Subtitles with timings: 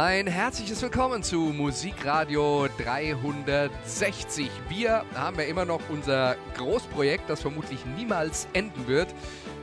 [0.00, 4.48] Ein herzliches Willkommen zu Musikradio 360.
[4.68, 9.12] Wir haben ja immer noch unser Großprojekt, das vermutlich niemals enden wird,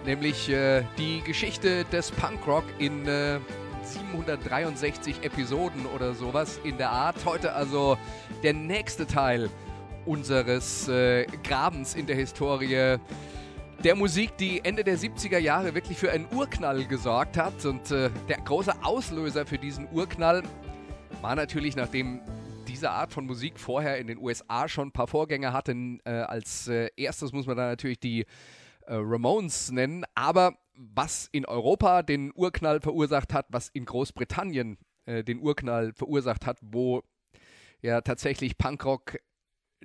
[0.05, 3.39] nämlich äh, die Geschichte des Punkrock in äh,
[3.83, 7.15] 763 Episoden oder sowas in der Art.
[7.23, 7.97] Heute also
[8.43, 9.49] der nächste Teil
[10.05, 12.97] unseres äh, Grabens in der Historie
[13.83, 17.65] der Musik, die Ende der 70er Jahre wirklich für einen Urknall gesorgt hat.
[17.65, 20.43] Und äh, der große Auslöser für diesen Urknall
[21.21, 22.21] war natürlich, nachdem
[22.67, 25.99] diese Art von Musik vorher in den USA schon ein paar Vorgänger hatten.
[26.05, 30.03] Äh, als äh, erstes muss man da natürlich die äh, Ramones nennen.
[30.15, 36.45] Aber was in Europa den Urknall verursacht hat, was in Großbritannien äh, den Urknall verursacht
[36.45, 37.03] hat, wo
[37.81, 39.17] ja tatsächlich Punkrock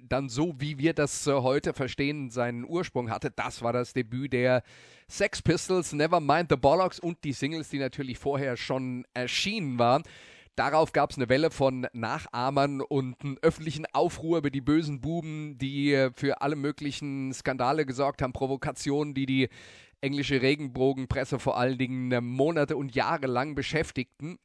[0.09, 3.31] dann so, wie wir das äh, heute verstehen, seinen Ursprung hatte.
[3.31, 4.63] Das war das Debüt der
[5.09, 10.03] Sex Pistols, Nevermind the Bollocks und die Singles, die natürlich vorher schon erschienen waren.
[10.57, 15.57] Darauf gab es eine Welle von Nachahmern und einen öffentlichen Aufruhr über die bösen Buben,
[15.59, 19.49] die äh, für alle möglichen Skandale gesorgt haben, Provokationen, die die
[20.01, 24.39] englische Regenbogenpresse vor allen Dingen äh, Monate und Jahre lang beschäftigten.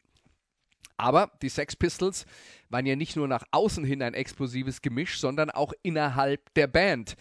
[0.98, 2.26] Aber die Sex Pistols
[2.70, 7.16] waren ja nicht nur nach außen hin ein explosives Gemisch, sondern auch innerhalb der Band.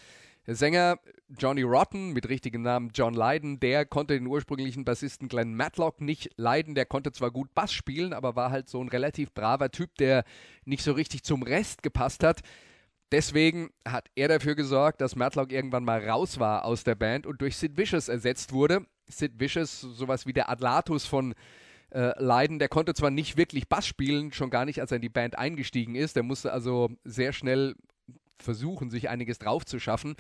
[0.47, 0.99] Der Sänger
[1.39, 6.31] Johnny Rotten mit richtigem Namen John Lydon, der konnte den ursprünglichen Bassisten Glenn Matlock nicht
[6.37, 6.75] leiden.
[6.75, 10.25] Der konnte zwar gut Bass spielen, aber war halt so ein relativ braver Typ, der
[10.67, 12.43] nicht so richtig zum Rest gepasst hat.
[13.11, 17.41] Deswegen hat er dafür gesorgt, dass Matlock irgendwann mal raus war aus der Band und
[17.41, 18.87] durch Sid Vicious ersetzt wurde.
[19.07, 21.35] Sid Vicious, sowas wie der Adlatus von
[21.95, 22.59] äh, leiden.
[22.59, 25.39] Der konnte zwar nicht wirklich Bass spielen, schon gar nicht, als er in die Band
[25.39, 26.17] eingestiegen ist.
[26.17, 27.77] Der musste also sehr schnell
[28.39, 30.17] versuchen, sich einiges drauf zu schaffen.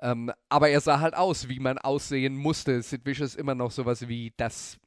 [0.00, 2.82] Ähm, aber er sah halt aus, wie man aussehen musste.
[2.82, 4.78] Sid Vicious immer noch sowas wie das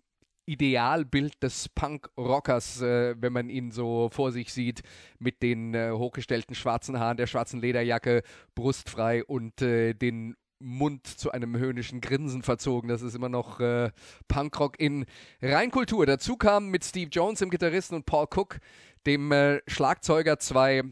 [0.45, 4.81] Idealbild des Punk-Rockers, äh, wenn man ihn so vor sich sieht,
[5.19, 8.23] mit den äh, hochgestellten schwarzen Haaren, der schwarzen Lederjacke,
[8.55, 12.89] brustfrei und äh, den Mund zu einem höhnischen Grinsen verzogen.
[12.89, 13.91] Das ist immer noch äh,
[14.27, 15.05] Punkrock in
[15.41, 16.05] Reinkultur.
[16.05, 18.59] Dazu kamen mit Steve Jones, dem Gitarristen, und Paul Cook,
[19.05, 20.83] dem äh, Schlagzeuger, zwei,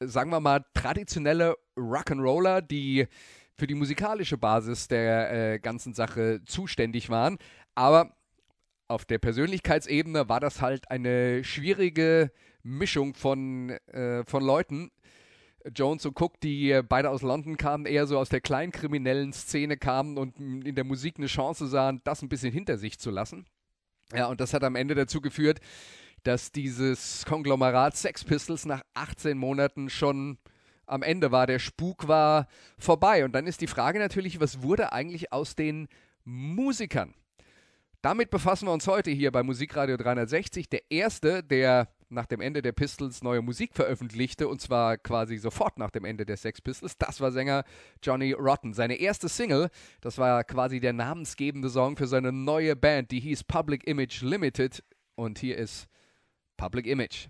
[0.00, 3.06] sagen wir mal, traditionelle Rock'n'Roller, die
[3.54, 7.38] für die musikalische Basis der äh, ganzen Sache zuständig waren.
[7.74, 8.16] Aber
[8.86, 12.30] auf der Persönlichkeitsebene war das halt eine schwierige
[12.62, 14.90] Mischung von, äh, von Leuten,
[15.74, 19.76] Jones und Cook, die äh, beide aus London kamen, eher so aus der kleinkriminellen Szene
[19.76, 23.46] kamen und in der Musik eine Chance sahen, das ein bisschen hinter sich zu lassen.
[24.14, 25.60] Ja, und das hat am Ende dazu geführt,
[26.22, 30.38] dass dieses Konglomerat Sex Pistols nach 18 Monaten schon
[30.86, 31.46] am Ende war.
[31.46, 32.48] Der Spuk war
[32.78, 33.24] vorbei.
[33.24, 35.88] Und dann ist die Frage natürlich, was wurde eigentlich aus den
[36.24, 37.14] Musikern?
[38.00, 40.68] Damit befassen wir uns heute hier bei Musikradio 360.
[40.68, 45.78] Der erste, der nach dem Ende der Pistols neue Musik veröffentlichte und zwar quasi sofort
[45.78, 46.96] nach dem Ende der Sex Pistols.
[46.98, 47.64] Das war Sänger
[48.02, 48.72] Johnny Rotten.
[48.72, 49.70] Seine erste Single,
[50.00, 54.82] das war quasi der namensgebende Song für seine neue Band, die hieß Public Image Limited
[55.14, 55.86] und hier ist
[56.56, 57.28] Public Image.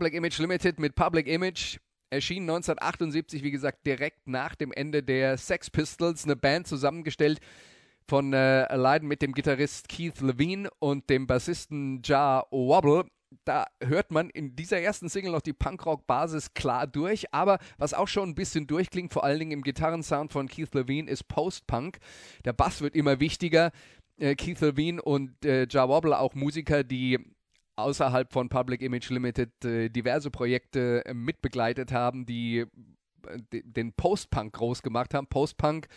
[0.00, 1.76] Public Image Limited mit Public Image
[2.08, 7.38] erschien 1978, wie gesagt, direkt nach dem Ende der Sex Pistols, eine Band zusammengestellt
[8.08, 13.10] von äh, Leiden mit dem Gitarrist Keith Levine und dem Bassisten Ja Wobble.
[13.44, 18.08] Da hört man in dieser ersten Single noch die Punkrock-Basis klar durch, aber was auch
[18.08, 21.98] schon ein bisschen durchklingt, vor allen Dingen im Gitarrensound von Keith Levine, ist Post-Punk.
[22.46, 23.70] Der Bass wird immer wichtiger.
[24.16, 27.18] Äh, Keith Levine und äh, Ja Wobble, auch Musiker, die
[27.76, 32.66] außerhalb von Public Image Limited äh, diverse Projekte äh, mitbegleitet haben, die äh,
[33.50, 35.26] den Post-Punk groß gemacht haben.
[35.26, 35.88] Post-Punk,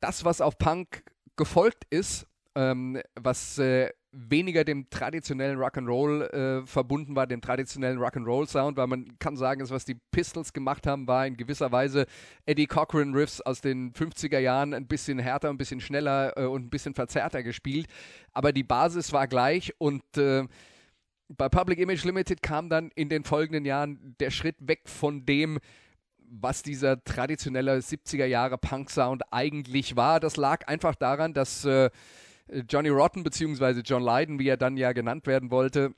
[0.00, 1.04] das, was auf Punk
[1.36, 8.76] gefolgt ist, ähm, was äh, weniger dem traditionellen Rock'n'Roll äh, verbunden war, dem traditionellen Rock'n'Roll-Sound,
[8.76, 12.06] weil man kann sagen, das, was die Pistols gemacht haben, war in gewisser Weise
[12.46, 16.70] Eddie Cochran-Riffs aus den 50er Jahren ein bisschen härter, ein bisschen schneller äh, und ein
[16.70, 17.86] bisschen verzerrter gespielt.
[18.32, 20.44] Aber die Basis war gleich und äh,
[21.36, 25.58] bei Public Image Limited kam dann in den folgenden Jahren der Schritt weg von dem,
[26.18, 30.20] was dieser traditionelle 70er Jahre Punk-Sound eigentlich war.
[30.20, 31.90] Das lag einfach daran, dass äh,
[32.68, 33.80] Johnny Rotten bzw.
[33.84, 35.94] John Lydon, wie er dann ja genannt werden wollte,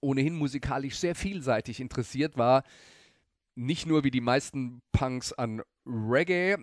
[0.00, 2.62] ohnehin musikalisch sehr vielseitig interessiert war.
[3.54, 6.56] Nicht nur wie die meisten Punks an Reggae,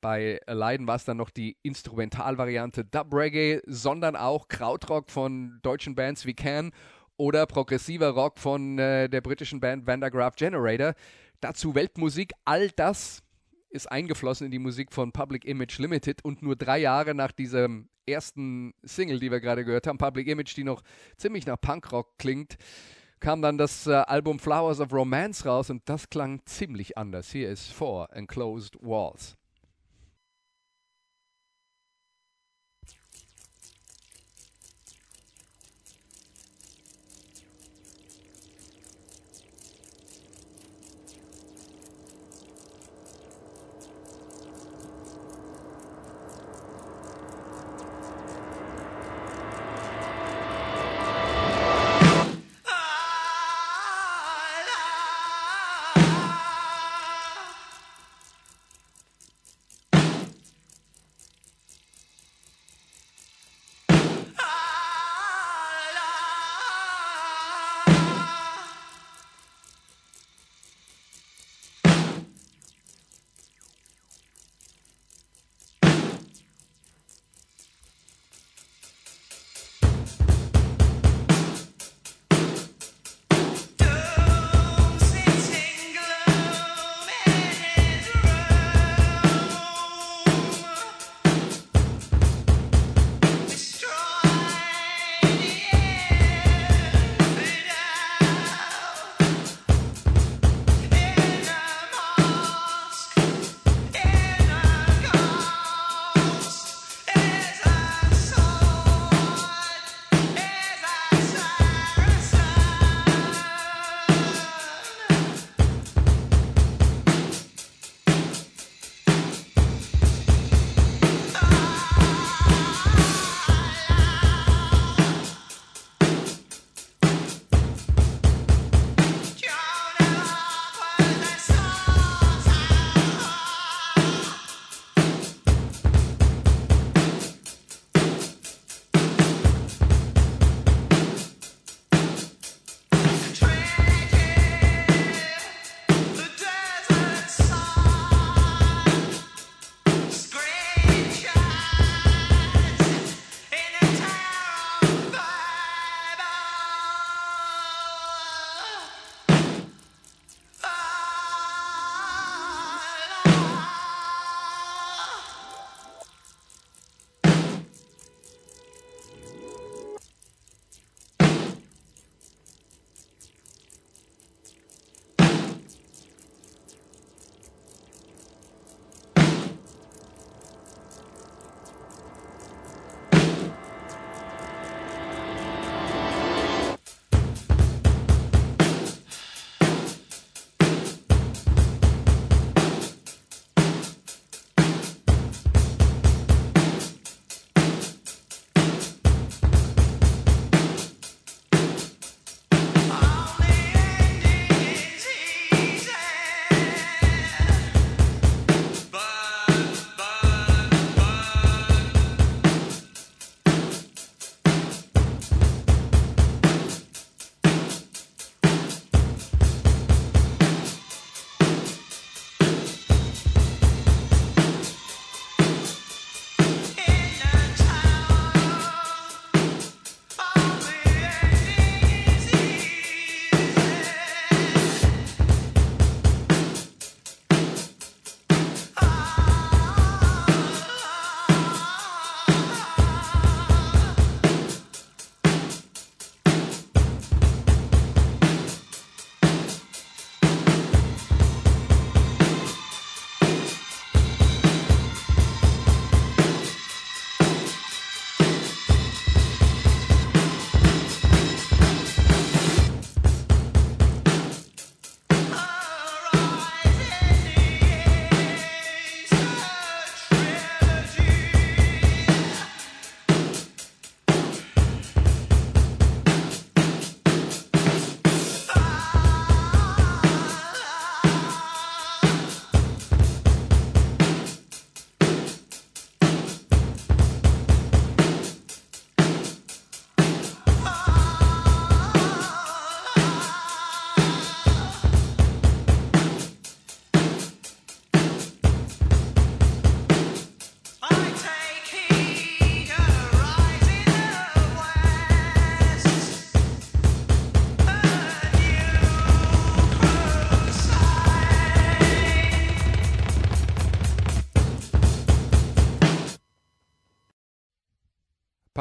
[0.00, 5.94] bei Leiden war es dann noch die Instrumentalvariante Dub Reggae, sondern auch Krautrock von deutschen
[5.94, 6.72] Bands wie Can
[7.16, 10.94] oder progressiver Rock von äh, der britischen Band Vandergraaf Generator.
[11.40, 13.22] Dazu Weltmusik, all das
[13.70, 17.88] ist eingeflossen in die Musik von Public Image Limited und nur drei Jahre nach diesem
[18.06, 20.82] ersten Single, die wir gerade gehört haben, Public Image, die noch
[21.16, 22.56] ziemlich nach Punkrock klingt,
[23.20, 27.30] kam dann das äh, Album Flowers of Romance raus und das klang ziemlich anders.
[27.30, 29.36] Hier ist Four Enclosed Walls.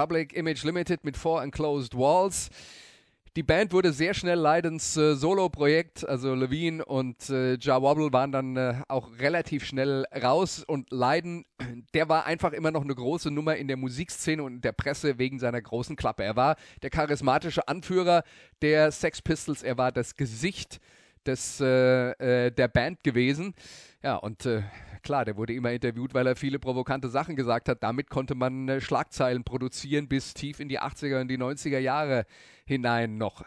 [0.04, 2.50] Public Image Limited mit Four Enclosed Walls.
[3.38, 8.34] Die Band wurde sehr schnell Leidens äh, Solo-Projekt, also Levine und äh, Ja Wobble waren
[8.34, 11.46] dann äh, auch relativ schnell raus und Leiden,
[11.94, 15.40] der war einfach immer noch eine große Nummer in der Musikszene und der Presse wegen
[15.40, 16.26] seiner großen Klappe.
[16.26, 18.24] Er war der charismatische Anführer
[18.62, 20.82] der Sex Pistols, er war das Gesicht
[21.26, 23.54] des, äh, äh, der Band gewesen.
[24.04, 24.64] Ja, und äh,
[25.04, 27.84] klar, der wurde immer interviewt, weil er viele provokante Sachen gesagt hat.
[27.84, 32.26] Damit konnte man äh, Schlagzeilen produzieren bis tief in die 80er und die 90er Jahre
[32.66, 33.44] hinein noch.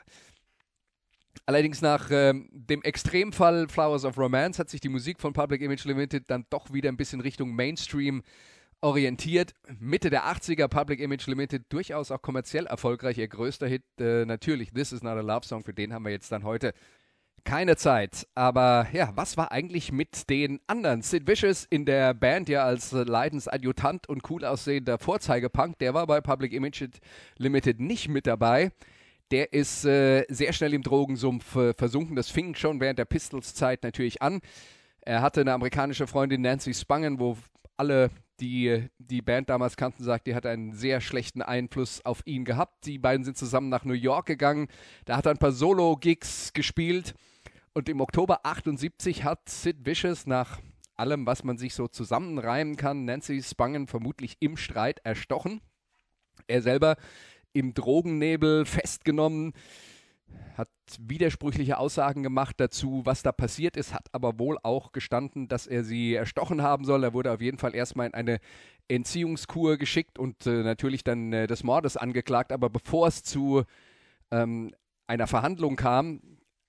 [1.44, 5.84] Allerdings nach ähm, dem Extremfall Flowers of Romance hat sich die Musik von Public Image
[5.84, 8.22] Limited dann doch wieder ein bisschen Richtung Mainstream
[8.80, 9.54] orientiert.
[9.78, 13.18] Mitte der 80er Public Image Limited durchaus auch kommerziell erfolgreich.
[13.18, 16.12] Ihr größter Hit äh, natürlich This Is Not a Love Song, für den haben wir
[16.12, 16.72] jetzt dann heute
[17.46, 18.26] keine Zeit.
[18.34, 21.00] Aber ja, was war eigentlich mit den anderen?
[21.00, 26.20] Sid Vicious in der Band ja als Leidensadjutant und cool aussehender Vorzeigepunk, der war bei
[26.20, 26.84] Public Image
[27.38, 28.72] Limited nicht mit dabei.
[29.30, 32.14] Der ist äh, sehr schnell im Drogensumpf äh, versunken.
[32.14, 34.40] Das fing schon während der Pistols-Zeit natürlich an.
[35.00, 37.36] Er hatte eine amerikanische Freundin, Nancy Spangen, wo
[37.76, 38.10] alle,
[38.40, 42.86] die die Band damals kannten, sagt, die hat einen sehr schlechten Einfluss auf ihn gehabt.
[42.86, 44.68] Die beiden sind zusammen nach New York gegangen.
[45.04, 47.14] Da hat er ein paar Solo-Gigs gespielt.
[47.76, 50.60] Und im Oktober 78 hat Sid Vicious nach
[50.94, 55.60] allem, was man sich so zusammenreimen kann, Nancy Spangen vermutlich im Streit erstochen.
[56.46, 56.96] Er selber
[57.52, 59.52] im Drogennebel festgenommen,
[60.56, 65.66] hat widersprüchliche Aussagen gemacht dazu, was da passiert ist, hat aber wohl auch gestanden, dass
[65.66, 67.04] er sie erstochen haben soll.
[67.04, 68.38] Er wurde auf jeden Fall erstmal in eine
[68.88, 72.52] Entziehungskur geschickt und äh, natürlich dann äh, des Mordes angeklagt.
[72.52, 73.64] Aber bevor es zu
[74.30, 74.74] ähm,
[75.06, 76.22] einer Verhandlung kam,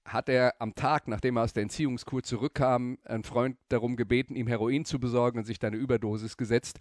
[0.08, 4.48] hat er am Tag, nachdem er aus der Entziehungskur zurückkam, einen Freund darum gebeten, ihm
[4.48, 6.80] Heroin zu besorgen und sich da eine Überdosis gesetzt.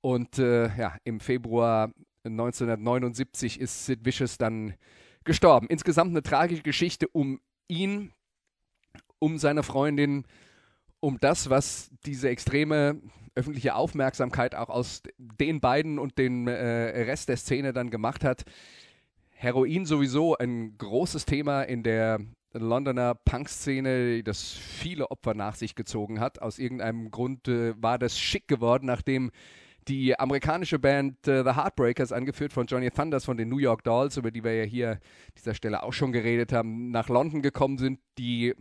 [0.00, 1.92] Und äh, ja, im Februar
[2.24, 4.74] 1979 ist Sid Vicious dann
[5.24, 5.68] gestorben.
[5.68, 8.12] Insgesamt eine tragische Geschichte um ihn,
[9.18, 10.24] um seine Freundin,
[11.00, 13.00] um das, was diese extreme
[13.34, 18.44] öffentliche Aufmerksamkeit auch aus den beiden und dem äh, Rest der Szene dann gemacht hat.
[19.30, 22.18] Heroin sowieso ein großes Thema in der
[22.58, 26.40] Londoner Punk-Szene, das viele Opfer nach sich gezogen hat.
[26.42, 29.30] Aus irgendeinem Grund äh, war das schick geworden, nachdem
[29.88, 34.16] die amerikanische Band äh, The Heartbreakers, angeführt von Johnny Thunders von den New York Dolls,
[34.16, 34.98] über die wir ja hier an
[35.36, 38.00] dieser Stelle auch schon geredet haben, nach London gekommen sind.
[38.18, 38.54] Die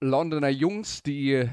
[0.00, 1.48] Londoner Jungs, die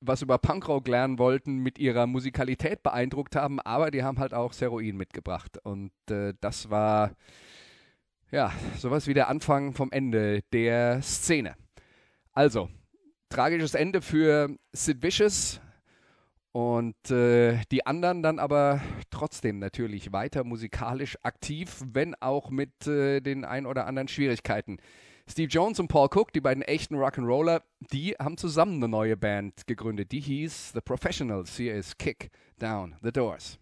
[0.00, 4.52] was über Punkrock lernen wollten, mit ihrer Musikalität beeindruckt haben, aber die haben halt auch
[4.58, 5.58] Heroin mitgebracht.
[5.64, 7.12] Und äh, das war
[8.30, 11.54] ja, sowas wie der Anfang vom Ende der Szene.
[12.32, 12.68] Also,
[13.28, 15.60] tragisches Ende für Sid Vicious
[16.52, 18.80] und äh, die anderen dann aber
[19.10, 24.78] trotzdem natürlich weiter musikalisch aktiv, wenn auch mit äh, den ein oder anderen Schwierigkeiten.
[25.30, 27.60] Steve Jones und Paul Cook, die beiden echten Rock'n'Roller,
[27.92, 30.10] die haben zusammen eine neue Band gegründet.
[30.10, 31.54] Die hieß The Professionals.
[31.56, 33.58] Hier ist Kick Down the Doors.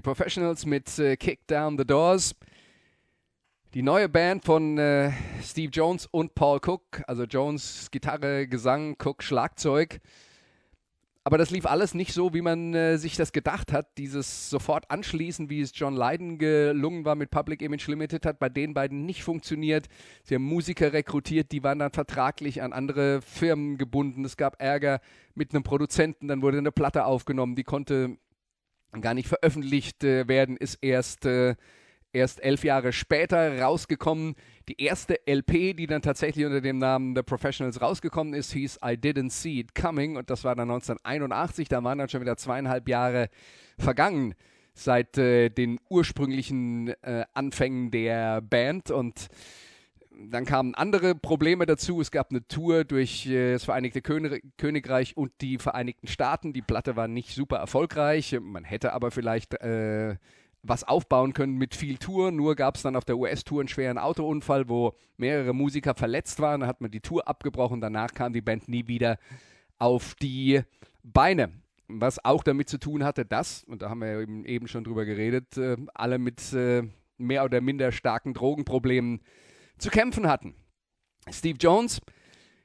[0.00, 2.34] Professionals mit äh, Kick Down the Doors.
[3.74, 9.22] Die neue Band von äh, Steve Jones und Paul Cook, also Jones Gitarre, Gesang, Cook
[9.22, 10.00] Schlagzeug.
[11.26, 13.98] Aber das lief alles nicht so, wie man äh, sich das gedacht hat.
[13.98, 18.48] Dieses sofort anschließen, wie es John Lydon gelungen war mit Public Image Limited, hat bei
[18.48, 19.88] den beiden nicht funktioniert.
[20.22, 24.24] Sie haben Musiker rekrutiert, die waren dann vertraglich an andere Firmen gebunden.
[24.24, 25.00] Es gab Ärger
[25.34, 28.18] mit einem Produzenten, dann wurde eine Platte aufgenommen, die konnte
[29.00, 31.54] gar nicht veröffentlicht äh, werden, ist erst äh,
[32.16, 34.34] erst elf Jahre später rausgekommen.
[34.68, 38.96] Die erste LP, die dann tatsächlich unter dem Namen The Professionals rausgekommen ist, hieß I
[38.96, 41.68] Didn't See It Coming und das war dann 1981.
[41.68, 43.28] Da waren dann schon wieder zweieinhalb Jahre
[43.78, 44.34] vergangen
[44.74, 49.28] seit äh, den ursprünglichen äh, Anfängen der Band und
[50.18, 52.00] dann kamen andere Probleme dazu.
[52.00, 56.52] Es gab eine Tour durch äh, das Vereinigte König Königreich und die Vereinigten Staaten.
[56.52, 58.36] Die Platte war nicht super erfolgreich.
[58.40, 60.16] Man hätte aber vielleicht äh,
[60.62, 62.32] was aufbauen können mit viel Tour.
[62.32, 66.62] Nur gab es dann auf der US-Tour einen schweren Autounfall, wo mehrere Musiker verletzt waren.
[66.62, 67.80] Da hat man die Tour abgebrochen.
[67.80, 69.18] Danach kam die Band nie wieder
[69.78, 70.62] auf die
[71.02, 71.52] Beine.
[71.88, 75.04] Was auch damit zu tun hatte, dass, und da haben wir eben, eben schon drüber
[75.04, 76.82] geredet, äh, alle mit äh,
[77.16, 79.20] mehr oder minder starken Drogenproblemen
[79.78, 80.54] zu kämpfen hatten.
[81.30, 82.00] Steve Jones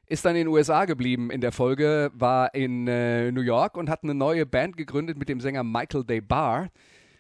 [0.06, 3.90] ist dann in den USA geblieben in der Folge, war in äh, New York und
[3.90, 6.70] hat eine neue Band gegründet mit dem Sänger Michael Day Barr.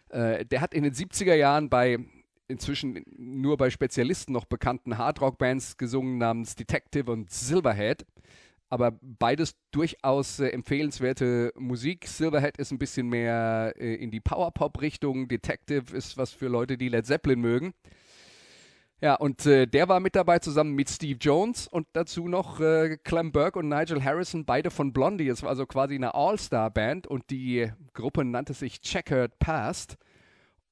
[0.10, 2.00] Äh, der hat in den 70er Jahren bei
[2.52, 8.06] inzwischen nur bei Spezialisten noch bekannten Hardrock-Bands gesungen namens Detective und Silverhead.
[8.70, 12.08] Aber beides durchaus äh, empfehlenswerte Musik.
[12.08, 15.28] Silverhead ist ein bisschen mehr äh, in die Power-Pop-Richtung.
[15.28, 17.74] Detective ist was für Leute, die Led Zeppelin mögen.
[19.04, 22.98] Ja, und äh, der war mit dabei zusammen mit Steve Jones und dazu noch äh,
[23.04, 25.28] Clem Burke und Nigel Harrison, beide von Blondie.
[25.28, 29.98] Es war also quasi eine All-Star-Band und die Gruppe nannte sich Checkered Past.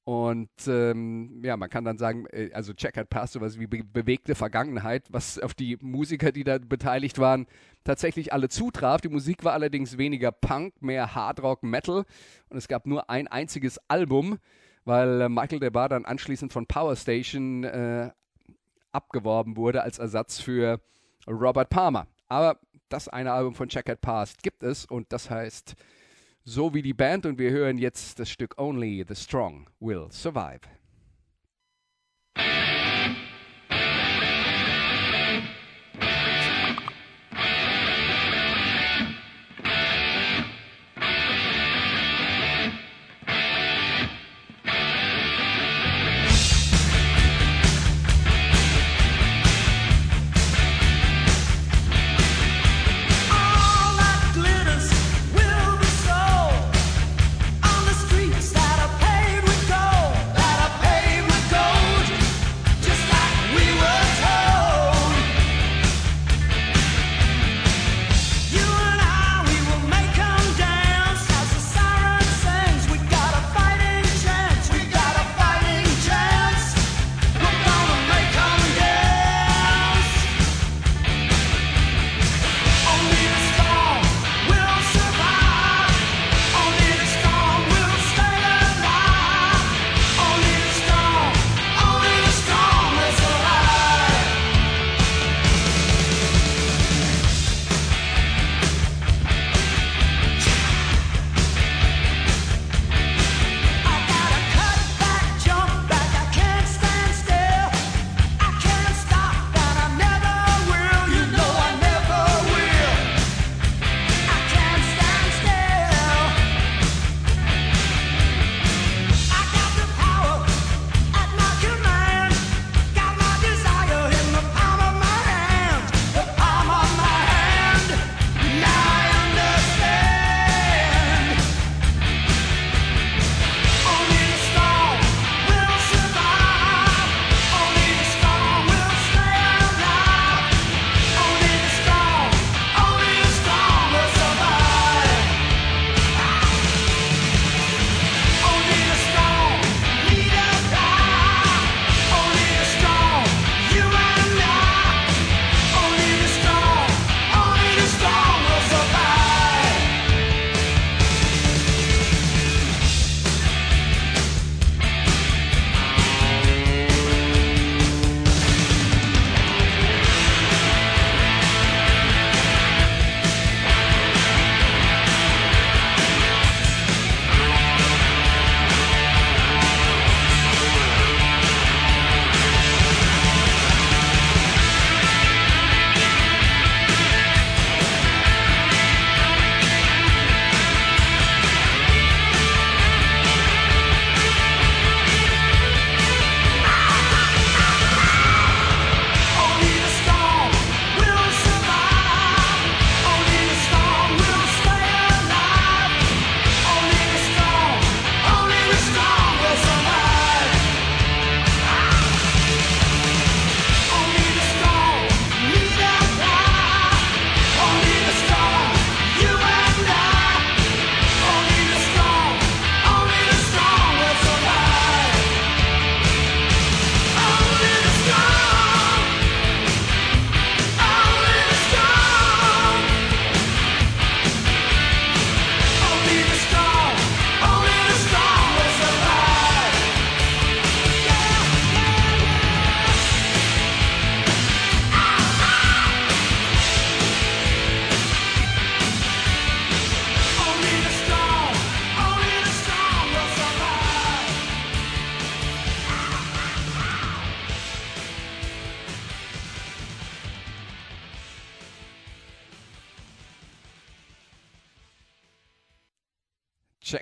[0.04, 4.36] Und ähm, ja, man kann dann sagen, äh, also Checkered Past, sowas wie be bewegte
[4.36, 7.46] Vergangenheit, was auf die Musiker, die da beteiligt waren,
[7.82, 9.00] tatsächlich alle zutraf.
[9.00, 12.04] Die Musik war allerdings weniger Punk, mehr Hardrock, Metal
[12.48, 14.38] und es gab nur ein einziges Album,
[14.84, 18.10] weil äh, Michael DeBar dann anschließend von Power Station äh,
[18.92, 20.80] abgeworben wurde als Ersatz für
[21.26, 22.06] Robert Palmer.
[22.28, 25.74] Aber das eine Album von Checkered Past gibt es und das heißt
[26.44, 30.79] so wie die Band und wir hören jetzt das Stück Only the Strong Will Survive.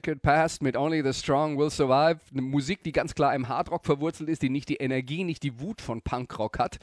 [0.09, 2.21] Checkered Past mit Only the Strong Will Survive.
[2.33, 5.61] Eine Musik, die ganz klar im Hardrock verwurzelt ist, die nicht die Energie, nicht die
[5.61, 6.79] Wut von Punkrock hat.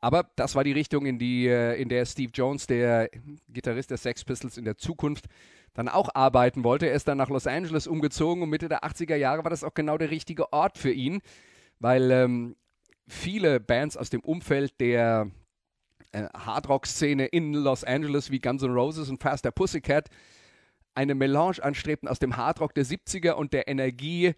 [0.00, 3.10] Aber das war die Richtung, in, die, äh, in der Steve Jones, der
[3.48, 5.26] Gitarrist der Sex Pistols, in der Zukunft
[5.72, 6.88] dann auch arbeiten wollte.
[6.88, 9.74] Er ist dann nach Los Angeles umgezogen und Mitte der 80er Jahre war das auch
[9.74, 11.20] genau der richtige Ort für ihn,
[11.78, 12.56] weil ähm,
[13.06, 15.30] viele Bands aus dem Umfeld der
[16.10, 20.08] äh, Hardrock-Szene in Los Angeles wie Guns N' Roses und Faster Pussycat
[20.94, 24.34] eine Melange anstrebten aus dem Hardrock der 70er und der Energie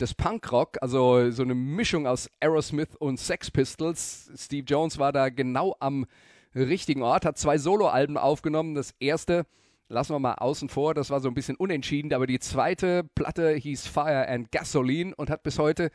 [0.00, 4.30] des Punkrock, also so eine Mischung aus Aerosmith und Sex Pistols.
[4.36, 6.06] Steve Jones war da genau am
[6.54, 8.74] richtigen Ort, hat zwei Soloalben aufgenommen.
[8.74, 9.46] Das erste
[9.88, 13.52] lassen wir mal außen vor, das war so ein bisschen unentschieden, aber die zweite Platte
[13.52, 15.90] hieß Fire and Gasoline und hat bis heute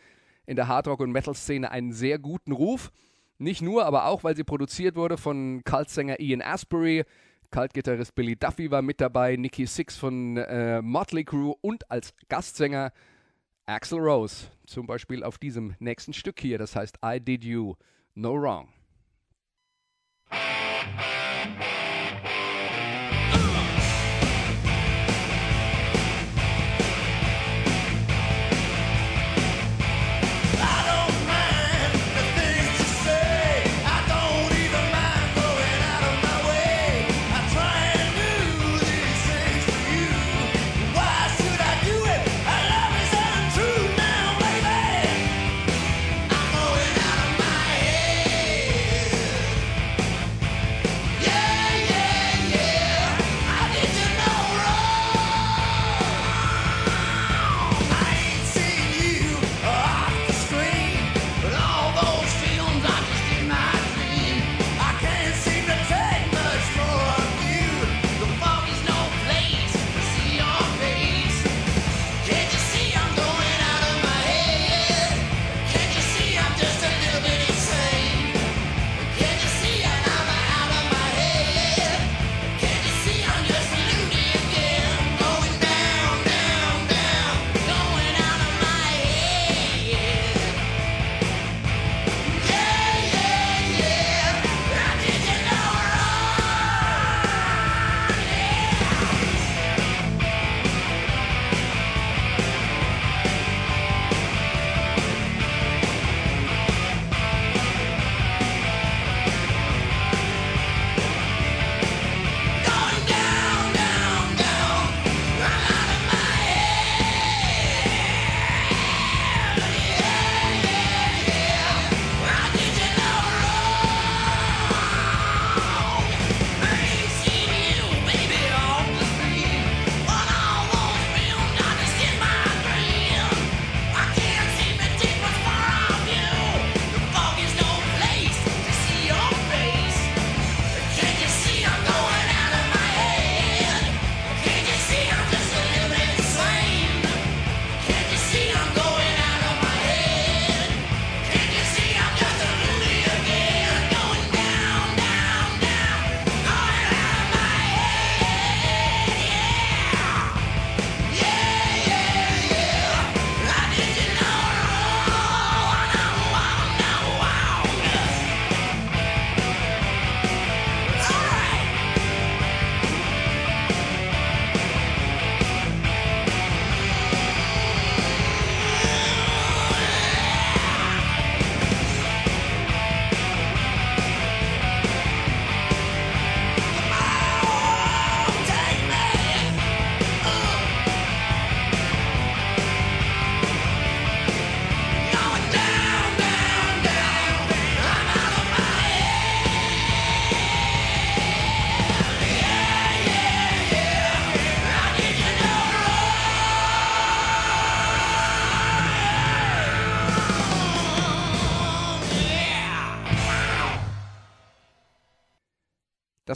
[0.46, 2.92] in der Hardrock- und Metal-Szene einen sehr guten Ruf.
[3.38, 7.04] Nicht nur, aber auch, weil sie produziert wurde von Cult-Sänger Ian Asbury,
[7.52, 12.92] Cult-Gitarrist Billy Duffy war mit dabei, Nicky Six von äh, Motley Crue und als Gastsänger
[13.66, 17.76] Axel Rose, zum Beispiel auf diesem nächsten Stück hier, das heißt I Did You
[18.16, 18.70] No Wrong.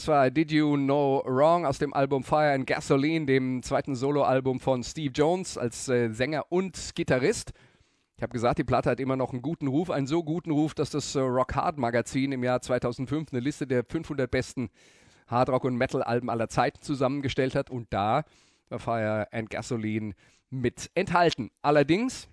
[0.06, 4.60] Das war Did You Know Wrong aus dem Album Fire and Gasoline, dem zweiten Soloalbum
[4.60, 7.54] von Steve Jones als äh, Sänger und Gitarrist.
[8.16, 10.76] Ich habe gesagt, die Platte hat immer noch einen guten Ruf, einen so guten Ruf,
[10.76, 14.70] dass das äh, Rock Hard Magazin im Jahr 2005 eine Liste der 500 besten
[15.26, 18.26] Hardrock- und Metal-Alben aller Zeiten zusammengestellt hat und da
[18.70, 20.14] war Fire and Gasoline
[20.52, 21.50] mit enthalten.
[21.64, 22.28] Allerdings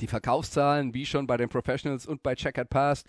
[0.00, 3.06] die Verkaufszahlen, wie schon bei den Professionals und bei Checkered Past,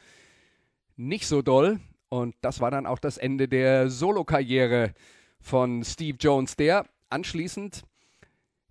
[0.95, 1.79] nicht so doll.
[2.09, 4.93] Und das war dann auch das Ende der Solokarriere
[5.39, 7.83] von Steve Jones, der anschließend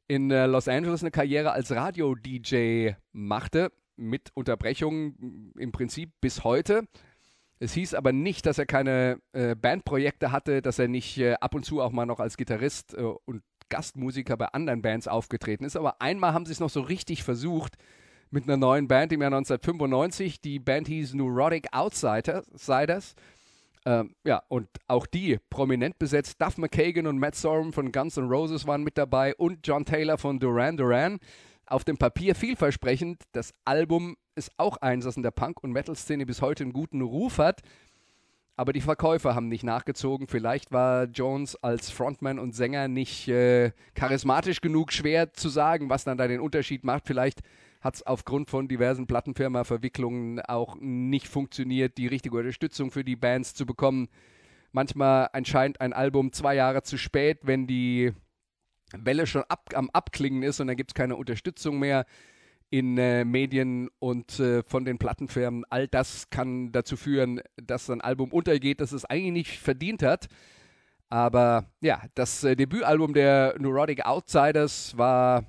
[0.09, 6.85] in äh, Los Angeles eine Karriere als Radio-DJ machte, mit Unterbrechungen im Prinzip bis heute.
[7.61, 11.55] Es hieß aber nicht, dass er keine äh, Bandprojekte hatte, dass er nicht äh, ab
[11.55, 15.77] und zu auch mal noch als Gitarrist äh, und Gastmusiker bei anderen Bands aufgetreten ist.
[15.77, 17.75] Aber einmal haben sie es noch so richtig versucht
[18.31, 20.41] mit einer neuen Band im Jahr 1995.
[20.41, 23.15] Die Band hieß Neurotic Outsiders.
[23.87, 26.41] Ähm, ja, und auch die prominent besetzt.
[26.41, 30.19] Duff McKagan und Matt Sorum von Guns N' Roses waren mit dabei und John Taylor
[30.19, 31.19] von Duran Duran.
[31.67, 33.23] Auf dem Papier vielversprechend.
[33.33, 37.03] Das Album ist auch eins, das in der Punk- und Metal-Szene bis heute einen guten
[37.03, 37.63] Ruf hat.
[38.57, 40.27] Aber die Verkäufer haben nicht nachgezogen.
[40.27, 46.05] Vielleicht war Jones als Frontman und Sänger nicht äh, charismatisch genug, schwer zu sagen, was
[46.05, 47.07] dann da den Unterschied macht.
[47.07, 47.41] Vielleicht
[47.81, 53.55] hat es aufgrund von diversen Plattenfirma-Verwicklungen auch nicht funktioniert, die richtige Unterstützung für die Bands
[53.55, 54.09] zu bekommen.
[54.73, 58.13] Manchmal erscheint ein Album zwei Jahre zu spät, wenn die
[58.93, 62.05] Welle schon ab, am Abklingen ist und dann gibt es keine Unterstützung mehr
[62.71, 65.65] in äh, Medien und äh, von den Plattenfirmen.
[65.71, 70.29] All das kann dazu führen, dass ein Album untergeht, das es eigentlich nicht verdient hat.
[71.09, 75.45] Aber ja, das äh, Debütalbum der Neurotic Outsiders war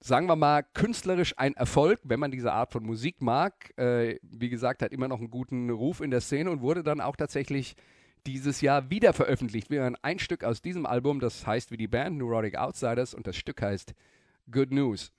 [0.00, 3.78] sagen wir mal, künstlerisch ein Erfolg, wenn man diese Art von Musik mag.
[3.78, 7.00] Äh, wie gesagt, hat immer noch einen guten Ruf in der Szene und wurde dann
[7.00, 7.76] auch tatsächlich
[8.26, 9.70] dieses Jahr wieder veröffentlicht.
[9.70, 13.26] Wir hören ein Stück aus diesem Album, das heißt wie die Band Neurotic Outsiders und
[13.26, 13.94] das Stück heißt
[14.50, 15.12] Good News.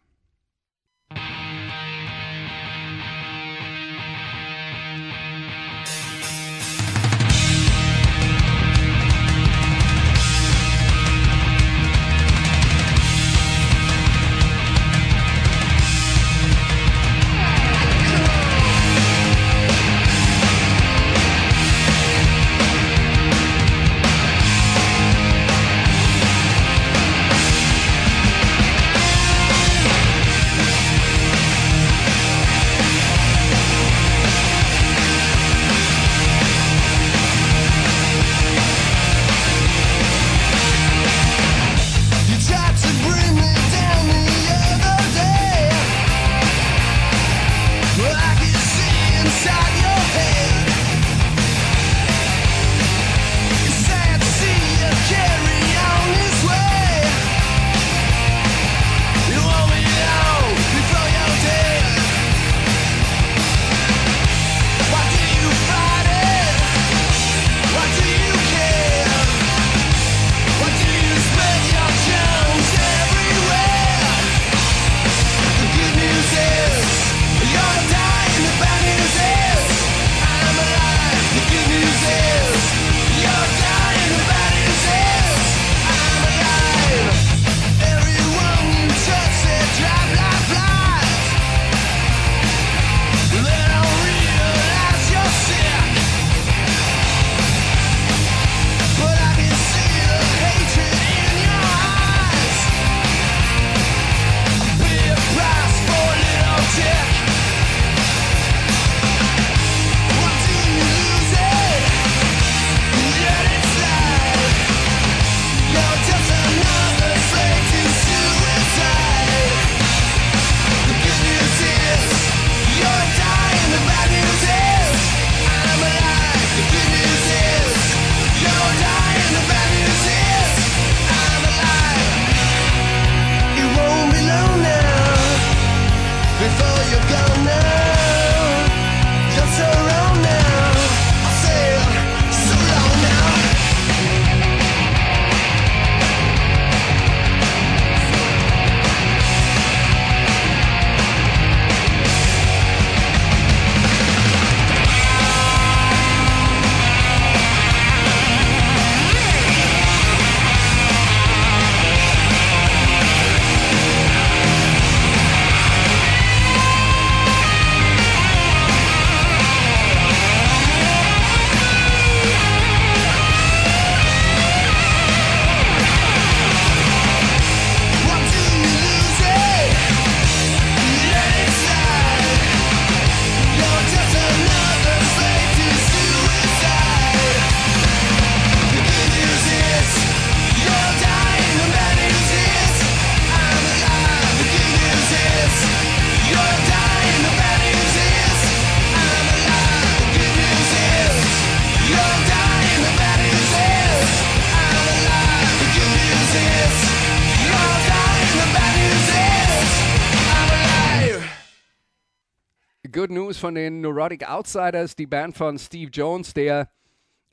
[213.41, 216.69] Von den Neurotic Outsiders, die Band von Steve Jones, der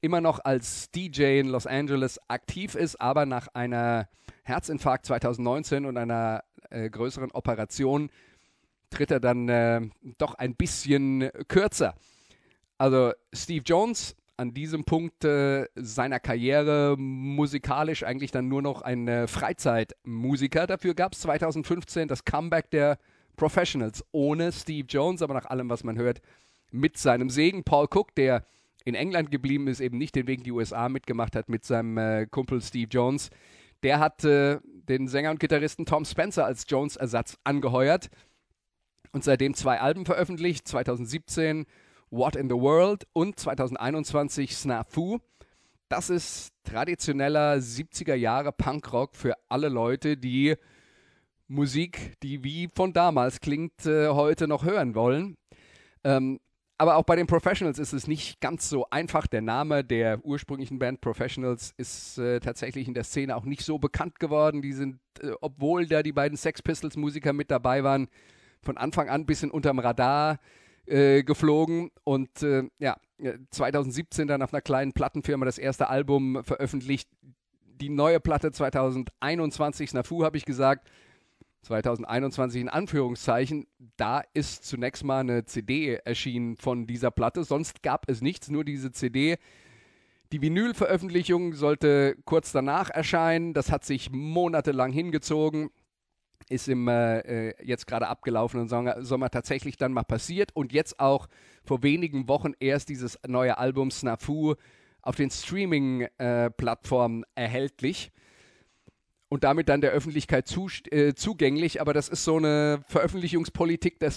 [0.00, 4.08] immer noch als DJ in Los Angeles aktiv ist, aber nach einer
[4.42, 8.08] Herzinfarkt 2019 und einer äh, größeren Operation
[8.88, 9.82] tritt er dann äh,
[10.16, 11.94] doch ein bisschen kürzer.
[12.78, 19.08] Also Steve Jones an diesem Punkt äh, seiner Karriere musikalisch eigentlich dann nur noch ein
[19.08, 20.66] äh, Freizeitmusiker.
[20.66, 22.96] Dafür gab es 2015 das Comeback der
[23.38, 26.20] Professionals ohne Steve Jones, aber nach allem, was man hört,
[26.70, 27.64] mit seinem Segen.
[27.64, 28.44] Paul Cook, der
[28.84, 31.96] in England geblieben ist, eben nicht den Weg in die USA mitgemacht hat mit seinem
[31.96, 33.30] äh, Kumpel Steve Jones.
[33.82, 38.10] Der hat äh, den Sänger und Gitarristen Tom Spencer als Jones-Ersatz angeheuert
[39.12, 40.66] und seitdem zwei Alben veröffentlicht.
[40.68, 41.64] 2017
[42.10, 45.18] What in the World und 2021 Snafu.
[45.88, 50.56] Das ist traditioneller 70er Jahre Punkrock für alle Leute, die
[51.48, 55.36] Musik, die wie von damals klingt, äh, heute noch hören wollen.
[56.04, 56.40] Ähm,
[56.80, 59.26] aber auch bei den Professionals ist es nicht ganz so einfach.
[59.26, 63.78] Der Name der ursprünglichen Band Professionals ist äh, tatsächlich in der Szene auch nicht so
[63.78, 64.62] bekannt geworden.
[64.62, 68.06] Die sind, äh, obwohl da die beiden Sex Pistols Musiker mit dabei waren,
[68.62, 70.38] von Anfang an ein bisschen unterm Radar
[70.86, 72.96] äh, geflogen und äh, ja,
[73.50, 77.08] 2017 dann auf einer kleinen Plattenfirma das erste Album veröffentlicht.
[77.80, 80.88] Die neue Platte 2021, Snafu habe ich gesagt,
[81.68, 83.66] 2021 in Anführungszeichen,
[83.96, 88.64] da ist zunächst mal eine CD erschienen von dieser Platte, sonst gab es nichts, nur
[88.64, 89.36] diese CD.
[90.32, 95.70] Die Vinylveröffentlichung sollte kurz danach erscheinen, das hat sich monatelang hingezogen.
[96.48, 97.18] Ist im äh,
[97.50, 100.56] äh, jetzt gerade abgelaufenen Sommer, Sommer, tatsächlich dann mal passiert.
[100.56, 101.26] Und jetzt auch
[101.64, 104.54] vor wenigen Wochen erst dieses neue Album Snafu
[105.02, 108.10] auf den Streaming-Plattformen äh, erhältlich
[109.28, 111.80] und damit dann der Öffentlichkeit zu, äh, zugänglich.
[111.80, 114.10] Aber das ist so eine Veröffentlichungspolitik, da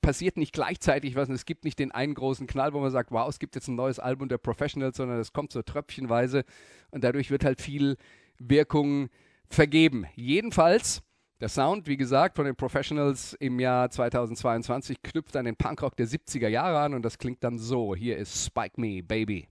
[0.00, 1.28] passiert nicht gleichzeitig was.
[1.28, 3.68] Und es gibt nicht den einen großen Knall, wo man sagt, wow, es gibt jetzt
[3.68, 6.44] ein neues Album der Professionals, sondern es kommt so tröpfchenweise
[6.90, 7.96] und dadurch wird halt viel
[8.38, 9.08] Wirkung
[9.48, 10.06] vergeben.
[10.14, 11.02] Jedenfalls
[11.40, 16.06] der Sound, wie gesagt, von den Professionals im Jahr 2022 knüpft an den Punkrock der
[16.06, 17.94] 70er Jahre an und das klingt dann so.
[17.94, 19.48] Hier ist Spike Me, Baby.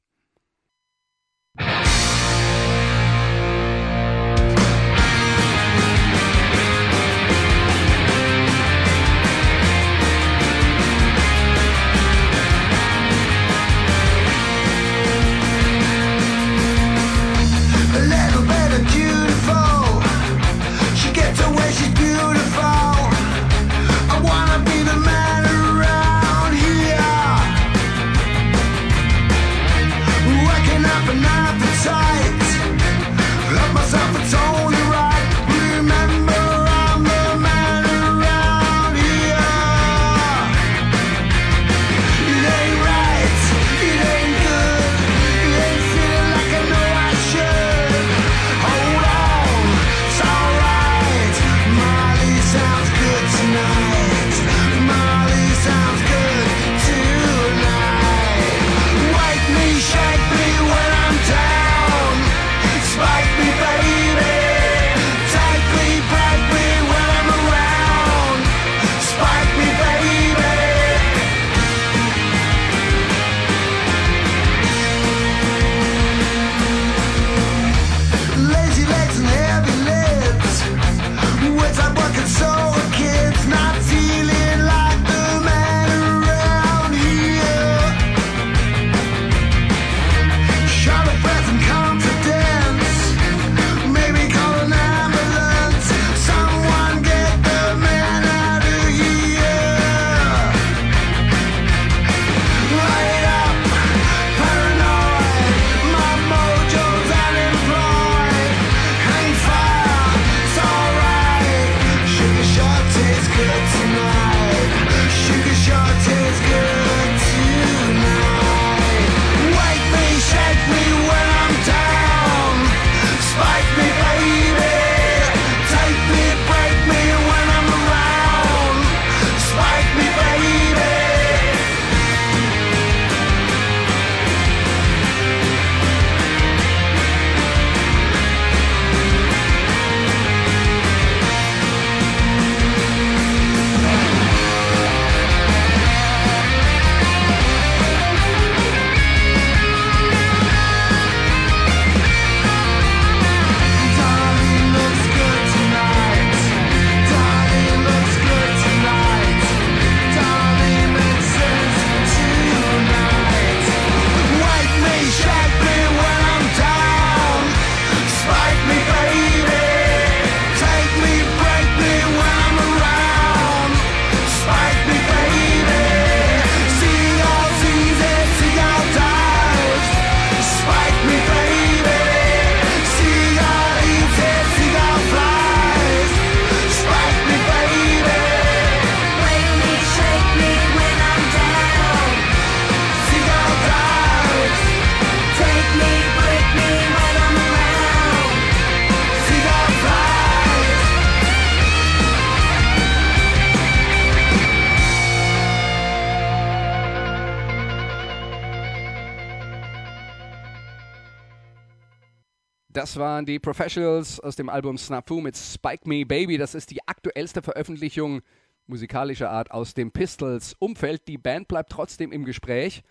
[212.89, 216.39] Das waren die Professionals aus dem Album Snafu mit Spike Me Baby.
[216.39, 218.21] Das ist die aktuellste Veröffentlichung
[218.65, 221.07] musikalischer Art aus dem Pistols-Umfeld.
[221.07, 222.81] Die Band bleibt trotzdem im Gespräch.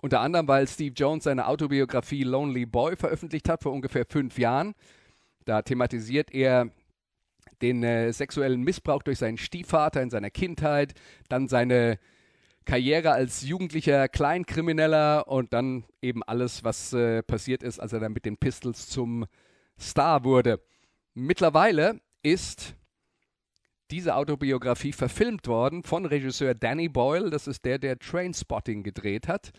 [0.00, 4.74] Unter anderem, weil Steve Jones seine Autobiografie Lonely Boy veröffentlicht hat vor ungefähr fünf Jahren.
[5.44, 6.70] Da thematisiert er
[7.62, 10.94] den äh, sexuellen Missbrauch durch seinen Stiefvater in seiner Kindheit,
[11.28, 11.98] dann seine
[12.66, 18.12] Karriere als jugendlicher Kleinkrimineller und dann eben alles, was äh, passiert ist, als er dann
[18.12, 19.24] mit den Pistols zum
[19.78, 20.60] Star wurde.
[21.14, 22.74] Mittlerweile ist
[23.90, 27.30] diese Autobiografie verfilmt worden von Regisseur Danny Boyle.
[27.30, 29.52] Das ist der, der Trainspotting gedreht hat.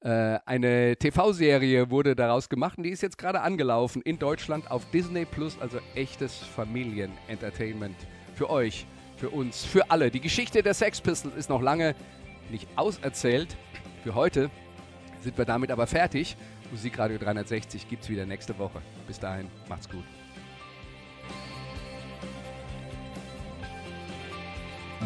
[0.00, 4.88] Äh, eine TV-Serie wurde daraus gemacht und die ist jetzt gerade angelaufen in Deutschland auf
[4.92, 7.96] Disney Plus, also echtes Familienentertainment
[8.34, 8.86] für euch,
[9.16, 10.12] für uns, für alle.
[10.12, 11.96] Die Geschichte der Sex Pistols ist noch lange
[12.50, 13.56] nicht auserzählt.
[14.02, 14.50] Für heute
[15.20, 16.36] sind wir damit aber fertig.
[16.70, 18.82] Musikradio 360 gibt es wieder nächste Woche.
[19.06, 20.04] Bis dahin, macht's gut.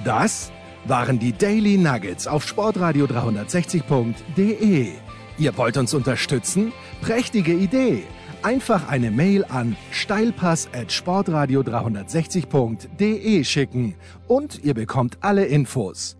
[0.04, 0.50] Das
[0.86, 4.92] waren die Daily Nuggets auf sportradio 360.de.
[5.38, 6.72] Ihr wollt uns unterstützen?
[7.00, 8.04] Prächtige Idee!
[8.42, 13.94] Einfach eine Mail an steilpass at sportradio 360.de schicken
[14.28, 16.19] und ihr bekommt alle Infos.